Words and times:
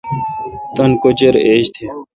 تان 0.75 0.91
کوچر 1.01 1.35
ایج 1.47 1.65
تھ۔ 1.75 1.79